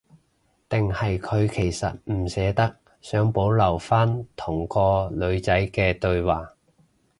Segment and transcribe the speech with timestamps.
[0.67, 6.55] 定係佢其實唔捨得，想保留返同個女仔嘅對話